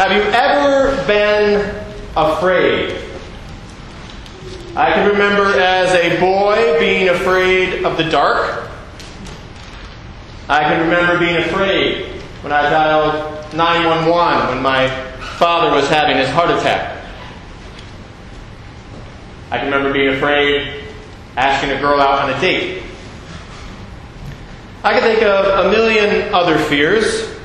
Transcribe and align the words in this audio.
Have 0.00 0.12
you 0.12 0.22
ever 0.22 1.06
been 1.06 1.60
afraid? 2.16 3.04
I 4.74 4.94
can 4.94 5.10
remember 5.10 5.60
as 5.60 5.90
a 5.92 6.18
boy 6.18 6.78
being 6.80 7.10
afraid 7.10 7.84
of 7.84 7.98
the 7.98 8.04
dark. 8.04 8.70
I 10.48 10.60
can 10.60 10.88
remember 10.88 11.18
being 11.18 11.36
afraid 11.36 12.12
when 12.40 12.50
I 12.50 12.70
dialed 12.70 13.52
911 13.52 14.48
when 14.48 14.62
my 14.62 14.88
father 15.36 15.70
was 15.70 15.86
having 15.90 16.16
his 16.16 16.30
heart 16.30 16.48
attack. 16.48 17.04
I 19.50 19.58
can 19.58 19.66
remember 19.66 19.92
being 19.92 20.14
afraid 20.14 20.82
asking 21.36 21.72
a 21.72 21.78
girl 21.78 22.00
out 22.00 22.20
on 22.20 22.30
a 22.30 22.40
date. 22.40 22.84
I 24.82 24.94
can 24.94 25.02
think 25.02 25.22
of 25.22 25.66
a 25.66 25.70
million 25.70 26.32
other 26.32 26.56
fears, 26.56 27.36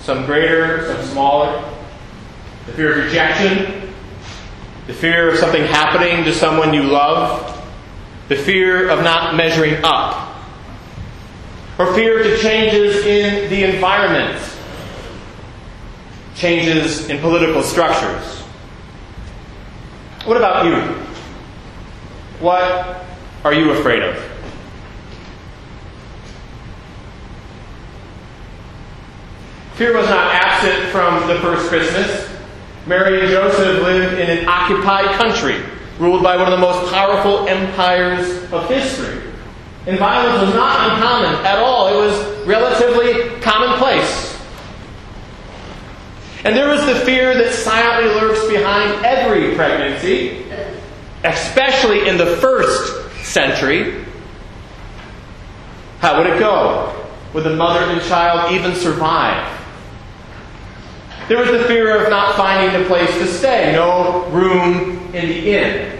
some 0.00 0.26
greater, 0.26 0.94
some 0.94 1.02
smaller. 1.06 1.72
The 2.66 2.72
fear 2.72 2.98
of 2.98 3.04
rejection, 3.06 3.92
the 4.86 4.92
fear 4.92 5.30
of 5.30 5.38
something 5.38 5.64
happening 5.64 6.24
to 6.24 6.32
someone 6.32 6.72
you 6.72 6.84
love, 6.84 7.48
the 8.28 8.36
fear 8.36 8.88
of 8.88 9.02
not 9.02 9.36
measuring 9.36 9.82
up, 9.84 10.36
or 11.78 11.92
fear 11.94 12.22
to 12.22 12.38
changes 12.38 13.04
in 13.04 13.50
the 13.50 13.64
environment, 13.64 14.40
changes 16.34 17.08
in 17.08 17.18
political 17.18 17.62
structures. 17.62 18.40
What 20.24 20.36
about 20.36 20.66
you? 20.66 20.94
What 22.38 23.04
are 23.44 23.52
you 23.52 23.72
afraid 23.72 24.02
of? 24.02 24.16
Fear 29.74 29.96
was 29.96 30.08
not 30.08 30.32
absent 30.32 30.90
from 30.90 31.26
the 31.26 31.40
first 31.40 31.68
Christmas. 31.68 32.31
Mary 32.86 33.20
and 33.20 33.28
Joseph 33.28 33.82
lived 33.82 34.18
in 34.18 34.38
an 34.38 34.48
occupied 34.48 35.06
country, 35.16 35.62
ruled 35.98 36.22
by 36.22 36.36
one 36.36 36.52
of 36.52 36.58
the 36.58 36.66
most 36.66 36.92
powerful 36.92 37.46
empires 37.46 38.50
of 38.52 38.68
history. 38.68 39.22
And 39.86 39.98
violence 39.98 40.46
was 40.46 40.54
not 40.54 40.90
uncommon 40.90 41.34
at 41.44 41.58
all, 41.58 41.88
it 41.88 41.96
was 41.96 42.46
relatively 42.46 43.40
commonplace. 43.40 44.36
And 46.44 46.56
there 46.56 46.68
was 46.68 46.84
the 46.86 46.96
fear 47.04 47.34
that 47.34 47.52
silently 47.52 48.14
lurks 48.14 48.48
behind 48.48 49.04
every 49.04 49.54
pregnancy, 49.54 50.44
especially 51.22 52.08
in 52.08 52.16
the 52.16 52.36
first 52.38 53.14
century. 53.24 54.04
How 56.00 56.18
would 56.18 56.26
it 56.26 56.40
go? 56.40 57.06
Would 57.32 57.44
the 57.44 57.54
mother 57.54 57.80
and 57.92 58.02
child 58.02 58.50
even 58.52 58.74
survive? 58.74 59.61
There 61.32 61.40
was 61.40 61.50
the 61.50 61.64
fear 61.64 61.96
of 61.96 62.10
not 62.10 62.36
finding 62.36 62.82
a 62.82 62.84
place 62.84 63.08
to 63.14 63.26
stay, 63.26 63.72
no 63.72 64.26
room 64.32 64.98
in 65.14 65.28
the 65.30 65.54
inn. 65.54 65.98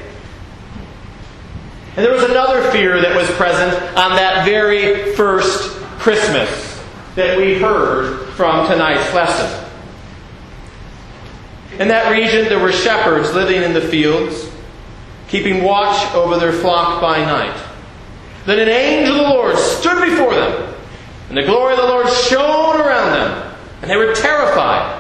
And 1.97 2.05
there 2.05 2.13
was 2.13 2.25
another 2.25 2.71
fear 2.71 3.01
that 3.01 3.17
was 3.17 3.27
present 3.31 3.83
on 3.97 4.11
that 4.17 4.45
very 4.45 5.15
first 5.15 5.71
Christmas 6.01 6.85
that 7.15 7.39
we 7.39 7.59
heard 7.59 8.29
from 8.35 8.67
tonight's 8.67 9.15
lesson. 9.15 9.71
In 11.79 11.89
that 11.89 12.11
region, 12.13 12.51
there 12.51 12.61
were 12.61 12.71
shepherds 12.71 13.33
living 13.33 13.63
in 13.63 13.73
the 13.73 13.81
fields, 13.81 14.51
keeping 15.29 15.63
watch 15.63 16.15
over 16.15 16.37
their 16.39 16.53
flock 16.53 17.01
by 17.01 17.21
night. 17.21 17.59
Then 18.45 18.59
an 18.59 18.69
angel 18.69 19.17
of 19.17 19.23
the 19.23 19.31
Lord 19.31 19.57
stood 19.57 20.11
before 20.11 20.35
them, 20.35 20.75
and 21.31 21.39
the 21.39 21.45
glory 21.45 21.73
of 21.73 21.81
the 21.81 21.87
Lord 21.87 22.11
shone 22.11 22.79
around 22.79 23.13
them, 23.13 23.57
and 23.81 23.91
they 23.91 23.97
were 23.97 24.13
terrified. 24.13 24.99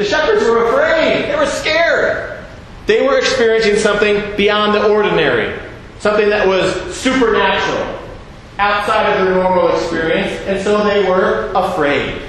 The 0.00 0.06
shepherds 0.06 0.42
were 0.44 0.64
afraid. 0.64 1.26
They 1.28 1.36
were 1.36 1.44
scared. 1.44 2.42
They 2.86 3.06
were 3.06 3.18
experiencing 3.18 3.76
something 3.76 4.34
beyond 4.34 4.74
the 4.74 4.88
ordinary, 4.88 5.60
something 5.98 6.30
that 6.30 6.48
was 6.48 6.96
supernatural, 6.96 7.98
outside 8.58 9.12
of 9.12 9.26
their 9.26 9.34
normal 9.34 9.76
experience, 9.76 10.40
and 10.46 10.58
so 10.64 10.82
they 10.84 11.06
were 11.06 11.52
afraid. 11.54 12.22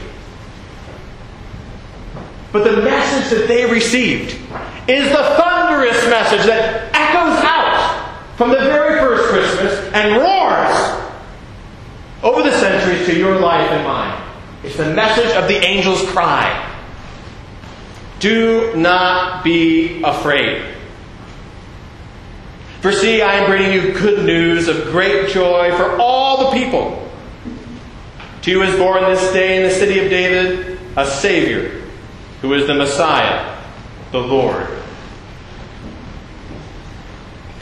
But 2.51 2.66
the 2.66 2.81
message 2.81 3.40
that 3.40 3.47
they 3.47 3.66
received 3.72 4.31
is 4.90 5.09
the 5.09 5.24
thunderous 5.38 6.06
message 6.09 6.45
that 6.47 6.94
echoes 6.94 7.41
out 7.41 8.19
from 8.35 8.50
the 8.50 8.57
very 8.57 9.00
first 9.00 9.29
Christmas 9.29 9.94
and 9.94 10.22
roars 10.22 11.01
over 12.22 12.44
the 12.44 12.51
centuries 12.59 13.06
to 13.06 13.18
your 13.18 13.40
life 13.40 13.72
and 13.72 13.85
mine. 13.85 14.22
It's 14.62 14.75
the 14.75 14.94
message 14.94 15.31
of 15.38 15.47
the 15.47 15.56
angel's 15.56 16.06
cry. 16.12 16.68
Do 18.21 18.75
not 18.75 19.43
be 19.43 20.01
afraid. 20.03 20.63
For 22.81 22.91
see, 22.91 23.21
I 23.21 23.35
am 23.35 23.47
bringing 23.47 23.73
you 23.73 23.93
good 23.93 24.25
news 24.25 24.67
of 24.67 24.85
great 24.85 25.29
joy 25.29 25.75
for 25.75 25.99
all 25.99 26.45
the 26.45 26.59
people. 26.59 27.09
To 28.43 28.51
you 28.51 28.63
is 28.63 28.75
born 28.75 29.03
this 29.03 29.33
day 29.33 29.57
in 29.57 29.63
the 29.63 29.71
city 29.71 29.99
of 29.99 30.09
David 30.09 30.79
a 30.95 31.05
Savior 31.05 31.81
who 32.41 32.53
is 32.53 32.67
the 32.67 32.73
Messiah, 32.73 33.57
the 34.11 34.19
Lord. 34.19 34.67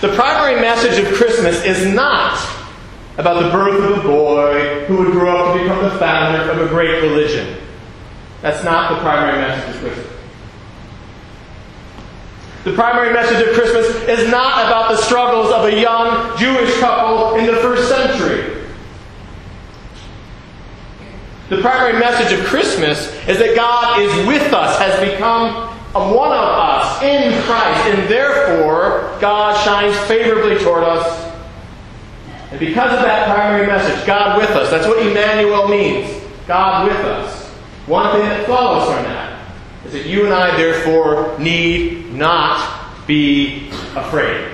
The 0.01 0.09
primary 0.09 0.59
message 0.59 1.05
of 1.05 1.13
Christmas 1.13 1.63
is 1.63 1.85
not 1.85 2.37
about 3.17 3.43
the 3.43 3.49
birth 3.49 3.91
of 3.91 3.99
a 3.99 4.07
boy 4.07 4.85
who 4.85 4.97
would 4.97 5.11
grow 5.11 5.37
up 5.37 5.57
to 5.57 5.63
become 5.63 5.83
the 5.83 5.97
founder 5.99 6.51
of 6.51 6.61
a 6.61 6.69
great 6.69 7.01
religion. 7.01 7.57
That's 8.41 8.63
not 8.63 8.93
the 8.93 9.01
primary 9.01 9.37
message 9.39 9.75
of 9.75 9.81
Christmas. 9.81 10.19
The 12.69 12.75
primary 12.75 13.12
message 13.12 13.47
of 13.47 13.56
Christmas 13.56 13.88
is 14.07 14.30
not 14.30 14.63
about 14.68 14.91
the 14.91 14.97
struggles 14.97 15.52
of 15.52 15.66
a 15.66 15.81
young 15.81 16.38
Jewish 16.38 16.78
couple 16.78 17.35
in 17.40 17.47
the 17.47 17.56
first 17.56 17.90
century. 17.90 18.63
The 21.50 21.57
primary 21.62 22.00
message 22.00 22.38
of 22.38 22.46
Christmas 22.46 23.12
is 23.28 23.40
that 23.40 23.56
God 23.56 24.00
is 24.00 24.28
with 24.28 24.53
us, 24.53 24.78
has 24.78 25.00
become 25.00 25.68
one 25.94 26.31
of 26.31 26.44
us 26.44 27.02
in 27.02 27.41
Christ, 27.41 27.88
and 27.88 28.07
therefore 28.07 29.18
God 29.19 29.59
shines 29.66 29.97
favorably 30.07 30.63
toward 30.63 30.84
us. 30.84 31.34
And 32.51 32.59
because 32.59 32.94
of 32.94 33.01
that 33.01 33.34
primary 33.34 33.66
message, 33.66 34.06
God 34.06 34.38
with 34.38 34.51
us, 34.51 34.69
that's 34.69 34.86
what 34.86 35.03
Emmanuel 35.03 35.68
means 35.68 36.22
God 36.46 36.88
with 36.88 36.97
us. 36.97 37.47
One 37.88 38.12
thing 38.12 38.30
that 38.30 38.46
follows 38.46 38.94
from 38.94 39.06
that 39.06 39.28
is 39.85 39.94
that 39.94 40.06
you 40.06 40.25
and 40.25 40.34
I, 40.34 40.56
therefore, 40.57 41.38
need 41.40 42.13
not 42.13 43.07
be 43.07 43.69
afraid. 43.95 44.47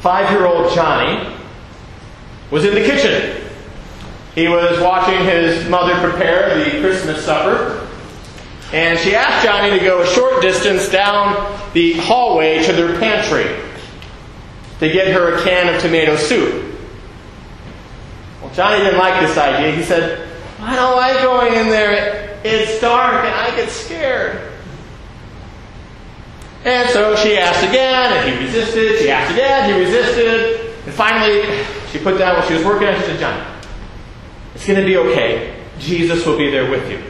Five 0.00 0.30
year 0.30 0.46
old 0.46 0.74
Johnny 0.74 1.36
was 2.50 2.64
in 2.64 2.74
the 2.74 2.82
kitchen 2.82 3.42
he 4.34 4.48
was 4.48 4.80
watching 4.80 5.24
his 5.26 5.68
mother 5.68 5.94
prepare 6.00 6.58
the 6.58 6.80
Christmas 6.80 7.22
supper, 7.22 7.86
and 8.72 8.98
she 8.98 9.14
asked 9.14 9.44
Johnny 9.44 9.78
to 9.78 9.84
go 9.84 10.00
a 10.00 10.06
short 10.06 10.40
distance 10.40 10.88
down 10.88 11.58
the 11.74 11.92
hallway 11.94 12.62
to 12.64 12.72
their 12.72 12.98
pantry 12.98 13.44
to 14.78 14.90
get 14.90 15.08
her 15.08 15.34
a 15.34 15.42
can 15.44 15.74
of 15.74 15.82
tomato 15.82 16.16
soup. 16.16 16.74
Well, 18.40 18.52
Johnny 18.54 18.82
didn't 18.82 18.98
like 18.98 19.20
this 19.20 19.36
idea. 19.36 19.72
He 19.76 19.82
said, 19.82 20.26
I 20.60 20.76
don't 20.76 20.96
like 20.96 21.22
going 21.22 21.52
in 21.52 21.68
there. 21.68 22.21
It's 22.44 22.80
dark 22.80 23.24
and 23.24 23.34
I 23.34 23.54
get 23.56 23.70
scared. 23.70 24.52
And 26.64 26.88
so 26.90 27.16
she 27.16 27.36
asked 27.36 27.64
again, 27.64 28.12
and 28.12 28.30
he 28.30 28.44
resisted. 28.44 28.98
She 29.00 29.10
asked 29.10 29.32
again, 29.32 29.72
he 29.72 29.80
resisted. 29.80 30.74
And 30.84 30.94
finally, 30.94 31.64
she 31.90 31.98
put 31.98 32.18
down 32.18 32.36
what 32.36 32.46
she 32.46 32.54
was 32.54 32.64
working 32.64 32.88
on. 32.88 32.94
She 33.00 33.06
said, 33.06 33.18
Johnny, 33.18 33.44
it's 34.54 34.66
going 34.66 34.78
to 34.78 34.86
be 34.86 34.96
okay. 34.96 35.60
Jesus 35.78 36.24
will 36.24 36.38
be 36.38 36.50
there 36.50 36.70
with 36.70 36.88
you. 36.90 37.02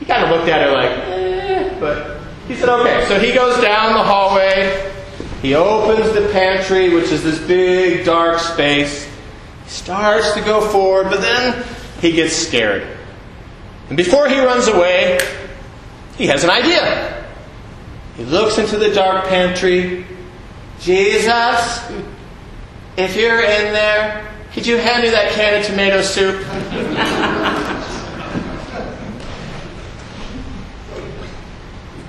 He 0.00 0.06
kind 0.06 0.24
of 0.24 0.30
looked 0.30 0.48
at 0.48 0.66
her 0.66 0.72
like, 0.72 0.90
eh, 0.90 1.78
but 1.78 2.20
he 2.48 2.56
said, 2.56 2.68
okay. 2.68 3.04
So 3.06 3.20
he 3.20 3.32
goes 3.32 3.60
down 3.62 3.92
the 3.94 4.02
hallway. 4.02 4.92
He 5.40 5.54
opens 5.54 6.12
the 6.12 6.28
pantry, 6.32 6.92
which 6.92 7.12
is 7.12 7.22
this 7.22 7.38
big, 7.38 8.04
dark 8.04 8.40
space. 8.40 9.04
He 9.64 9.70
starts 9.70 10.32
to 10.32 10.40
go 10.40 10.60
forward, 10.68 11.10
but 11.10 11.20
then 11.20 11.64
he 12.00 12.12
gets 12.12 12.34
scared. 12.34 12.98
And 13.90 13.96
before 13.96 14.28
he 14.28 14.38
runs 14.38 14.68
away, 14.68 15.18
he 16.16 16.28
has 16.28 16.44
an 16.44 16.50
idea. 16.50 17.26
He 18.16 18.24
looks 18.24 18.56
into 18.56 18.76
the 18.78 18.94
dark 18.94 19.26
pantry. 19.26 20.06
Jesus, 20.78 21.82
if 22.96 23.16
you're 23.16 23.40
in 23.40 23.72
there, 23.72 24.32
could 24.52 24.64
you 24.64 24.76
hand 24.76 25.02
me 25.02 25.10
that 25.10 25.32
can 25.32 25.60
of 25.60 25.66
tomato 25.66 26.02
soup? 26.02 26.40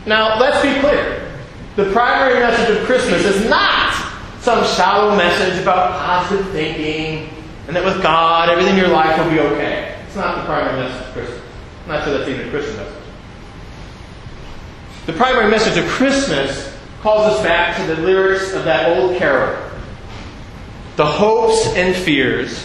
now, 0.05 0.39
let's 0.39 0.61
be 0.61 0.79
clear. 0.81 1.31
The 1.77 1.91
primary 1.91 2.39
message 2.41 2.77
of 2.77 2.85
Christmas 2.85 3.25
is 3.25 3.49
not 3.49 3.95
some 4.41 4.63
shallow 4.75 5.15
message 5.15 5.59
about 5.61 5.97
positive 5.99 6.47
thinking 6.51 7.29
and 7.67 7.75
that 7.75 7.83
with 7.83 8.03
God, 8.03 8.49
everything 8.49 8.73
in 8.73 8.79
your 8.79 8.89
life 8.89 9.17
will 9.17 9.31
be 9.31 9.39
okay. 9.39 9.97
It's 10.05 10.15
not 10.15 10.35
the 10.35 10.45
primary 10.45 10.83
message 10.83 11.07
of 11.07 11.13
Christmas. 11.13 11.50
Not 11.87 12.03
sure 12.03 12.17
that's 12.17 12.29
even 12.29 12.47
a 12.47 12.49
Christian 12.51 12.77
message. 12.77 13.03
The 15.07 15.13
primary 15.13 15.49
message 15.49 15.77
of 15.77 15.89
Christmas 15.89 16.71
calls 17.01 17.33
us 17.33 17.43
back 17.43 17.75
to 17.77 17.95
the 17.95 18.01
lyrics 18.01 18.53
of 18.53 18.65
that 18.65 18.97
old 18.97 19.17
carol. 19.17 19.59
The 20.95 21.05
hopes 21.05 21.67
and 21.75 21.95
fears 21.95 22.63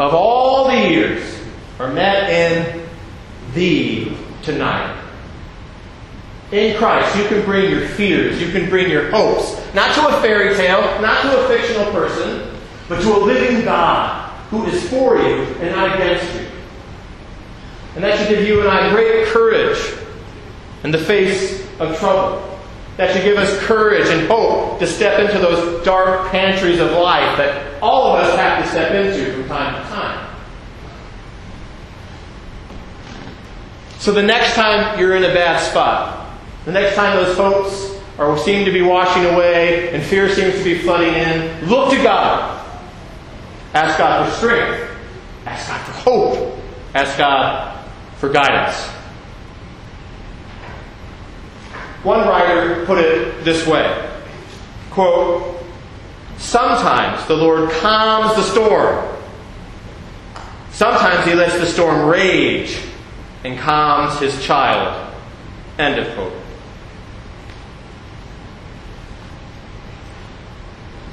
of 0.00 0.12
all 0.12 0.66
the 0.66 0.88
years 0.88 1.38
are 1.78 1.92
met 1.92 2.28
in 2.30 2.86
Thee 3.54 4.16
tonight. 4.42 5.00
In 6.50 6.76
Christ, 6.76 7.16
you 7.16 7.26
can 7.28 7.44
bring 7.44 7.70
your 7.70 7.88
fears, 7.88 8.40
you 8.40 8.50
can 8.52 8.68
bring 8.68 8.90
your 8.90 9.10
hopes, 9.10 9.60
not 9.74 9.94
to 9.94 10.06
a 10.08 10.20
fairy 10.20 10.54
tale, 10.54 10.80
not 11.00 11.22
to 11.22 11.44
a 11.44 11.48
fictional 11.48 11.90
person, 11.92 12.48
but 12.88 13.00
to 13.00 13.16
a 13.16 13.18
living 13.18 13.64
God 13.64 14.30
who 14.50 14.66
is 14.66 14.88
for 14.88 15.16
you 15.16 15.42
and 15.60 15.74
not 15.74 15.94
against 15.94 16.32
you. 16.34 16.46
And 17.94 18.02
that 18.02 18.18
should 18.18 18.28
give 18.28 18.46
you 18.46 18.60
and 18.60 18.68
I 18.68 18.90
great 18.90 19.28
courage 19.28 19.78
in 20.82 20.90
the 20.90 20.98
face 20.98 21.62
of 21.78 21.96
trouble. 21.98 22.50
That 22.96 23.12
should 23.12 23.24
give 23.24 23.36
us 23.36 23.58
courage 23.64 24.08
and 24.08 24.28
hope 24.28 24.78
to 24.78 24.86
step 24.86 25.18
into 25.18 25.38
those 25.38 25.84
dark 25.84 26.30
pantries 26.30 26.78
of 26.78 26.92
life 26.92 27.36
that 27.38 27.82
all 27.82 28.16
of 28.16 28.24
us 28.24 28.36
have 28.36 28.62
to 28.62 28.70
step 28.70 28.92
into 28.92 29.32
from 29.32 29.48
time 29.48 29.82
to 29.82 29.88
time. 29.90 30.36
So 33.98 34.12
the 34.12 34.22
next 34.22 34.54
time 34.54 34.98
you're 34.98 35.16
in 35.16 35.24
a 35.24 35.34
bad 35.34 35.58
spot, 35.58 36.28
the 36.64 36.72
next 36.72 36.94
time 36.94 37.16
those 37.16 37.36
hopes 37.36 38.00
are 38.18 38.36
seem 38.38 38.64
to 38.64 38.72
be 38.72 38.82
washing 38.82 39.24
away 39.24 39.92
and 39.92 40.02
fear 40.02 40.28
seems 40.28 40.54
to 40.54 40.62
be 40.64 40.78
flooding 40.78 41.14
in, 41.14 41.68
look 41.68 41.90
to 41.90 41.96
God. 41.96 42.60
Ask 43.72 43.98
God 43.98 44.28
for 44.28 44.36
strength. 44.36 44.90
Ask 45.46 45.68
God 45.68 45.80
for 45.84 45.92
hope. 45.92 46.58
Ask 46.94 47.18
God 47.18 47.73
for 48.24 48.32
guidance. 48.32 48.86
One 52.04 52.26
writer 52.26 52.86
put 52.86 52.98
it 52.98 53.44
this 53.44 53.66
way 53.66 54.10
quote, 54.90 55.62
Sometimes 56.38 57.26
the 57.26 57.36
Lord 57.36 57.70
calms 57.70 58.34
the 58.36 58.42
storm. 58.42 59.06
Sometimes 60.70 61.26
he 61.26 61.34
lets 61.34 61.58
the 61.58 61.66
storm 61.66 62.08
rage 62.08 62.80
and 63.44 63.58
calms 63.58 64.18
his 64.20 64.42
child. 64.42 65.14
End 65.78 65.98
of 65.98 66.14
quote. 66.14 66.32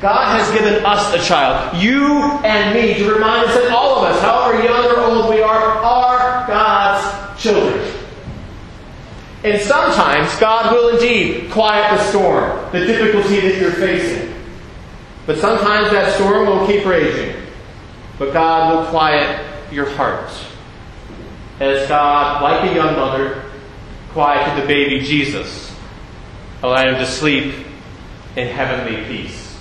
God 0.02 0.40
has 0.40 0.52
given 0.52 0.84
us 0.84 1.14
a 1.14 1.20
child, 1.20 1.78
you 1.80 2.22
and 2.44 2.74
me, 2.74 2.96
to 2.96 3.14
remind 3.14 3.48
us 3.48 3.54
that 3.54 3.72
all 3.72 4.00
of 4.00 4.12
us, 4.12 4.22
however 4.22 4.64
young 4.64 4.86
or 4.86 5.00
old 5.02 5.30
we 5.30 5.42
are, 5.42 5.62
are 5.62 6.48
God's 6.48 7.42
children. 7.42 7.80
And 9.44 9.60
sometimes 9.62 10.36
God 10.40 10.72
will 10.72 10.90
indeed 10.90 11.52
quiet 11.52 11.98
the 11.98 12.04
storm, 12.10 12.72
the 12.72 12.86
difficulty 12.86 13.40
that 13.40 13.60
you're 13.60 13.72
facing. 13.72 14.34
But 15.26 15.40
sometimes 15.40 15.92
that 15.92 16.14
storm 16.16 16.48
will 16.48 16.68
keep 16.68 16.86
raging. 16.86 17.42
But 18.20 18.34
God 18.34 18.76
will 18.76 18.86
quiet 18.92 19.44
your 19.72 19.90
heart. 19.90 20.32
As 21.60 21.88
God, 21.88 22.44
like 22.44 22.72
a 22.72 22.76
young 22.76 22.96
mother, 22.96 23.44
quieted 24.10 24.62
the 24.62 24.68
baby 24.68 25.00
Jesus, 25.00 25.74
allowing 26.62 26.96
him 26.96 27.00
to 27.00 27.08
sleep 27.08 27.66
in 28.36 28.48
heavenly 28.48 29.04
peace. 29.06 29.60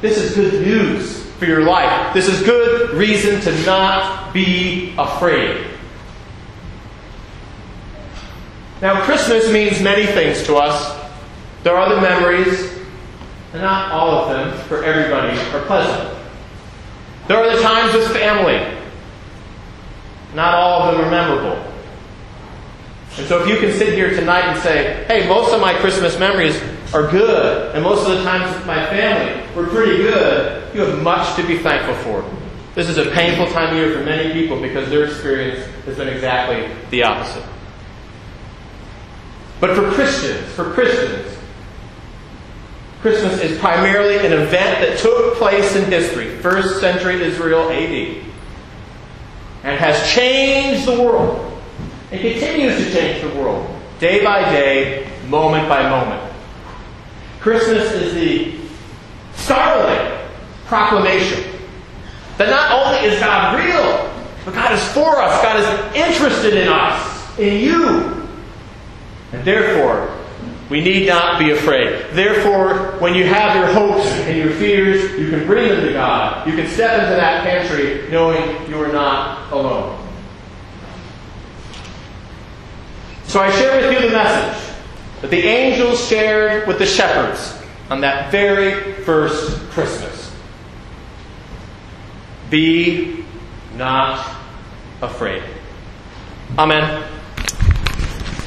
This 0.00 0.18
is 0.18 0.34
good 0.34 0.66
news 0.66 1.24
for 1.38 1.46
your 1.46 1.62
life. 1.62 2.12
This 2.12 2.28
is 2.28 2.42
good 2.42 2.90
reason 2.90 3.40
to 3.40 3.64
not 3.64 4.34
be 4.34 4.94
afraid. 4.98 5.73
Now, 8.82 9.04
Christmas 9.04 9.50
means 9.50 9.80
many 9.80 10.06
things 10.06 10.42
to 10.44 10.56
us. 10.56 11.00
There 11.62 11.76
are 11.76 11.94
the 11.94 12.00
memories, 12.00 12.72
and 13.52 13.62
not 13.62 13.92
all 13.92 14.10
of 14.10 14.28
them, 14.28 14.58
for 14.66 14.84
everybody, 14.84 15.38
are 15.56 15.64
pleasant. 15.64 16.18
There 17.28 17.38
are 17.38 17.56
the 17.56 17.62
times 17.62 17.94
with 17.94 18.12
family. 18.12 18.78
Not 20.34 20.54
all 20.54 20.82
of 20.82 20.94
them 20.94 21.06
are 21.06 21.10
memorable. 21.10 21.72
And 23.16 23.26
so 23.28 23.40
if 23.40 23.48
you 23.48 23.58
can 23.58 23.72
sit 23.78 23.94
here 23.94 24.10
tonight 24.10 24.42
and 24.42 24.60
say, 24.60 25.04
hey, 25.06 25.28
most 25.28 25.54
of 25.54 25.60
my 25.60 25.72
Christmas 25.78 26.18
memories 26.18 26.60
are 26.92 27.08
good, 27.08 27.74
and 27.74 27.84
most 27.84 28.06
of 28.06 28.18
the 28.18 28.24
times 28.24 28.54
with 28.54 28.66
my 28.66 28.84
family 28.86 29.46
were 29.54 29.68
pretty 29.68 29.98
good, 29.98 30.74
you 30.74 30.80
have 30.80 31.00
much 31.02 31.36
to 31.36 31.46
be 31.46 31.58
thankful 31.58 31.94
for. 32.02 32.28
This 32.74 32.88
is 32.88 32.98
a 32.98 33.08
painful 33.12 33.46
time 33.52 33.70
of 33.70 33.76
year 33.76 33.96
for 33.96 34.04
many 34.04 34.32
people 34.32 34.60
because 34.60 34.90
their 34.90 35.04
experience 35.04 35.64
has 35.84 35.96
been 35.96 36.08
exactly 36.08 36.68
the 36.90 37.04
opposite. 37.04 37.44
But 39.64 39.76
for 39.76 39.90
Christians, 39.92 40.46
for 40.52 40.74
Christians, 40.74 41.38
Christmas 43.00 43.40
is 43.40 43.58
primarily 43.60 44.18
an 44.18 44.34
event 44.34 44.80
that 44.86 44.98
took 44.98 45.36
place 45.36 45.74
in 45.74 45.90
history, 45.90 46.36
first 46.36 46.80
century 46.80 47.22
Israel 47.22 47.70
AD, 47.70 48.22
and 49.62 49.80
has 49.80 50.06
changed 50.12 50.86
the 50.86 51.02
world. 51.02 51.58
It 52.10 52.20
continues 52.20 52.76
to 52.76 52.92
change 52.92 53.22
the 53.22 53.40
world, 53.40 53.66
day 54.00 54.22
by 54.22 54.42
day, 54.52 55.10
moment 55.28 55.66
by 55.66 55.88
moment. 55.88 56.30
Christmas 57.40 57.90
is 57.92 58.12
the 58.12 58.58
startling 59.34 60.28
proclamation 60.66 61.42
that 62.36 62.50
not 62.50 62.70
only 62.70 63.08
is 63.08 63.18
God 63.18 63.58
real, 63.58 64.12
but 64.44 64.52
God 64.52 64.72
is 64.72 64.84
for 64.88 65.16
us. 65.22 65.42
God 65.42 65.58
is 65.58 65.96
interested 65.96 66.52
in 66.52 66.68
us, 66.68 67.38
in 67.38 67.60
you. 67.60 68.23
And 69.34 69.44
therefore, 69.44 70.16
we 70.70 70.80
need 70.80 71.08
not 71.08 71.40
be 71.40 71.50
afraid. 71.50 72.06
Therefore, 72.12 72.98
when 73.00 73.14
you 73.14 73.24
have 73.24 73.56
your 73.56 73.66
hopes 73.66 74.06
and 74.06 74.38
your 74.38 74.50
fears, 74.52 75.18
you 75.18 75.28
can 75.28 75.44
bring 75.44 75.68
them 75.68 75.84
to 75.84 75.92
God. 75.92 76.46
You 76.46 76.54
can 76.54 76.68
step 76.68 77.02
into 77.02 77.16
that 77.16 77.42
pantry 77.42 78.08
knowing 78.10 78.70
you 78.70 78.82
are 78.82 78.92
not 78.92 79.52
alone. 79.52 80.00
So 83.24 83.40
I 83.40 83.50
share 83.50 83.80
with 83.80 83.92
you 83.92 84.08
the 84.08 84.14
message 84.14 84.76
that 85.20 85.30
the 85.30 85.42
angels 85.42 86.06
shared 86.06 86.68
with 86.68 86.78
the 86.78 86.86
shepherds 86.86 87.60
on 87.90 88.00
that 88.02 88.30
very 88.30 88.92
first 89.02 89.58
Christmas. 89.70 90.32
Be 92.50 93.24
not 93.74 94.36
afraid. 95.02 95.42
Amen. 96.56 97.13